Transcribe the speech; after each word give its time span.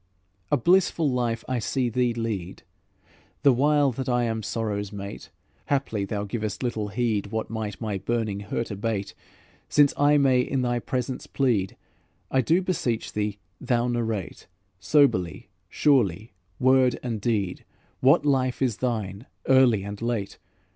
"A 0.51 0.57
blissful 0.57 1.11
life 1.11 1.43
I 1.47 1.59
see 1.59 1.87
thee 1.87 2.11
lead, 2.11 2.63
The 3.43 3.53
while 3.53 3.91
that 3.91 4.09
I 4.09 4.23
am 4.23 4.41
sorrow's 4.41 4.91
mate; 4.91 5.29
Haply 5.67 6.05
thou 6.05 6.23
givest 6.23 6.63
little 6.63 6.87
heed 6.87 7.27
What 7.27 7.51
might 7.51 7.79
my 7.79 7.99
burning 7.99 8.39
hurt 8.39 8.71
abate. 8.71 9.13
Since 9.69 9.93
I 9.95 10.17
may 10.17 10.41
in 10.41 10.63
thy 10.63 10.79
presence 10.79 11.27
plead, 11.27 11.77
I 12.31 12.41
do 12.41 12.63
beseech 12.63 13.13
thee 13.13 13.37
thou 13.59 13.87
narrate, 13.87 14.47
Soberly, 14.79 15.49
surely, 15.69 16.33
word 16.59 16.97
and 17.03 17.21
deed, 17.21 17.63
What 17.99 18.25
life 18.25 18.59
is 18.59 18.77
thine, 18.77 19.27
early 19.47 19.83
and 19.83 20.01
late? 20.01 20.39